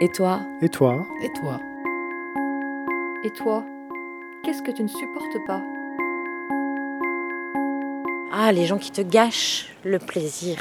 [0.00, 1.60] Et toi Et toi Et toi
[3.24, 3.64] Et toi
[4.44, 5.60] Qu'est-ce que tu ne supportes pas
[8.30, 10.58] Ah, les gens qui te gâchent le plaisir.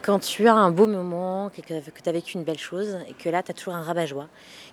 [0.00, 3.12] Quand tu as un beau moment, que, que tu as vécu une belle chose, et
[3.12, 4.28] que là, tu as toujours un rabat-joie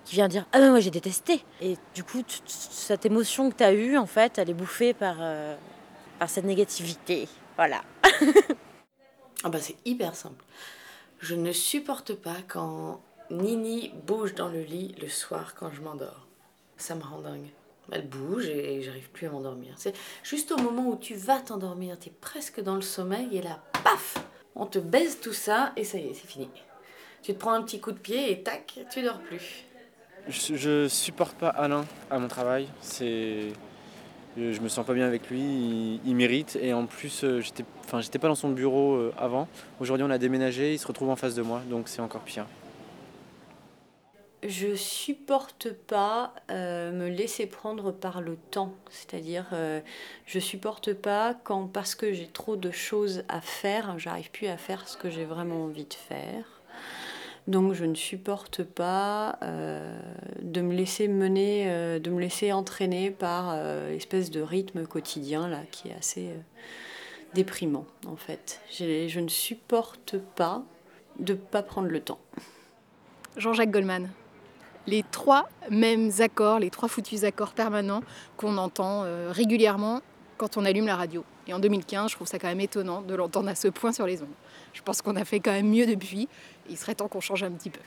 [0.06, 1.44] qui vient dire Ah, mais moi j'ai détesté.
[1.60, 5.16] Et du coup, cette émotion que tu as eue, en fait, elle est bouffée par,
[5.20, 5.56] euh,
[6.18, 7.28] par cette négativité.
[7.56, 7.82] Voilà.
[9.46, 10.42] Ah bah c'est hyper simple.
[11.18, 16.26] Je ne supporte pas quand Nini bouge dans le lit le soir quand je m'endors.
[16.76, 17.48] Ça me rend dingue.
[17.92, 19.74] Elle bouge et j'arrive plus à m'endormir.
[19.76, 23.42] C'est juste au moment où tu vas t'endormir, tu es presque dans le sommeil et
[23.42, 24.16] là, paf
[24.54, 26.48] On te baise tout ça et ça y est, c'est fini.
[27.22, 29.64] Tu te prends un petit coup de pied et tac, tu dors plus.
[30.28, 32.68] Je, supporte pas Alain à mon travail.
[32.80, 33.48] C'est,
[34.38, 36.00] je, je me sens pas bien avec lui.
[36.04, 39.48] Il, m'irrite et en plus euh, j'étais, enfin j'étais pas dans son bureau euh, avant.
[39.80, 40.72] Aujourd'hui on a déménagé.
[40.72, 42.46] Il se retrouve en face de moi, donc c'est encore pire.
[44.46, 48.74] Je supporte pas euh, me laisser prendre par le temps.
[48.90, 49.80] C'est-à-dire, euh,
[50.26, 54.58] je supporte pas quand, parce que j'ai trop de choses à faire, j'arrive plus à
[54.58, 56.44] faire ce que j'ai vraiment envie de faire.
[57.46, 59.98] Donc, je ne supporte pas euh,
[60.42, 63.56] de me laisser mener, de me laisser entraîner par
[63.88, 66.30] l'espèce de rythme quotidien là, qui est assez
[67.32, 68.60] déprimant en fait.
[68.70, 70.62] Je ne supporte pas
[71.18, 72.20] de pas prendre le temps.
[73.36, 74.10] Jean-Jacques Goldman.
[74.86, 78.02] Les trois mêmes accords, les trois foutus accords permanents
[78.36, 80.02] qu'on entend euh, régulièrement
[80.36, 81.24] quand on allume la radio.
[81.46, 84.06] Et en 2015, je trouve ça quand même étonnant de l'entendre à ce point sur
[84.06, 84.28] les ondes.
[84.74, 86.28] Je pense qu'on a fait quand même mieux depuis.
[86.68, 87.80] Il serait temps qu'on change un petit peu.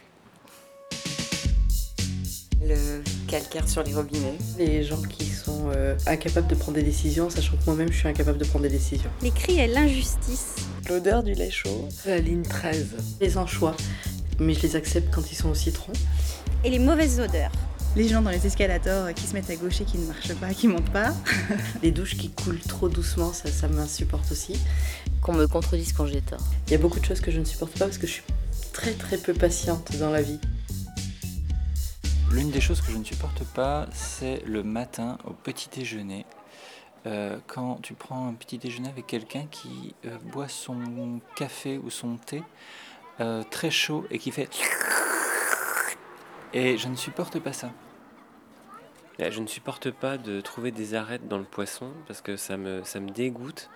[2.63, 4.37] Le calcaire sur les robinets.
[4.57, 8.07] Les gens qui sont euh, incapables de prendre des décisions, sachant que moi-même je suis
[8.07, 9.09] incapable de prendre des décisions.
[9.21, 10.55] Les cris et l'injustice.
[10.89, 11.87] L'odeur du lait chaud.
[12.07, 13.19] La ligne 13.
[13.21, 13.75] Les anchois.
[14.39, 15.93] Mais je les accepte quand ils sont au citron.
[16.63, 17.51] Et les mauvaises odeurs.
[17.95, 20.53] Les gens dans les escalators qui se mettent à gauche et qui ne marchent pas,
[20.53, 21.13] qui montent pas.
[21.83, 24.59] Les douches qui coulent trop doucement, ça, ça m'insupporte aussi.
[25.21, 26.43] Qu'on me contredise quand j'ai tort.
[26.67, 28.23] Il y a beaucoup de choses que je ne supporte pas parce que je suis
[28.73, 30.39] très très peu patiente dans la vie.
[32.31, 36.25] L'une des choses que je ne supporte pas, c'est le matin au petit déjeuner.
[37.05, 41.89] Euh, quand tu prends un petit déjeuner avec quelqu'un qui euh, boit son café ou
[41.89, 42.43] son thé
[43.21, 44.49] euh, très chaud et qui fait...
[46.53, 47.71] Et je ne supporte pas ça.
[49.19, 52.83] Je ne supporte pas de trouver des arêtes dans le poisson parce que ça me,
[52.83, 53.69] ça me dégoûte.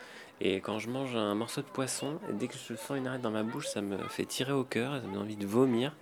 [0.43, 3.21] Et quand je mange un morceau de poisson, et dès que je sens une arête
[3.21, 5.95] dans ma bouche, ça me fait tirer au cœur, ça me donne envie de vomir.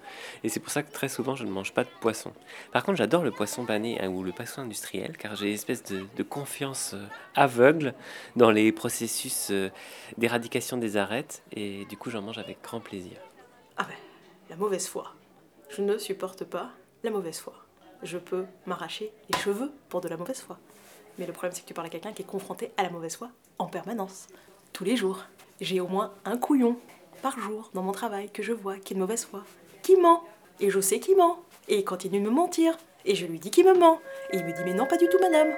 [0.45, 2.31] Et c'est pour ça que très souvent, je ne mange pas de poisson.
[2.71, 5.83] Par contre, j'adore le poisson pané hein, ou le poisson industriel, car j'ai une espèce
[5.83, 7.05] de, de confiance euh,
[7.35, 7.93] aveugle
[8.37, 9.69] dans les processus euh,
[10.17, 11.43] d'éradication des arêtes.
[11.51, 13.17] Et du coup, j'en mange avec grand plaisir.
[13.75, 13.97] Ah ben,
[14.49, 15.15] la mauvaise foi.
[15.69, 16.71] Je ne supporte pas
[17.03, 17.53] la mauvaise foi.
[18.01, 20.57] Je peux m'arracher les cheveux pour de la mauvaise foi.
[21.17, 23.15] Mais le problème, c'est que tu parles à quelqu'un qui est confronté à la mauvaise
[23.15, 24.27] foi en permanence,
[24.73, 25.25] tous les jours.
[25.61, 26.77] J'ai au moins un couillon
[27.21, 29.43] par jour dans mon travail que je vois qui est de mauvaise foi,
[29.83, 30.23] qui ment.
[30.59, 31.43] Et je sais qu'il ment.
[31.67, 32.77] Et il continue de me mentir.
[33.05, 33.99] Et je lui dis qu'il me ment.
[34.31, 35.53] Et il me dit, mais non, pas du tout, madame.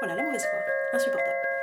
[0.00, 0.58] Voilà, la mauvaise foi.
[0.94, 1.53] Insupportable.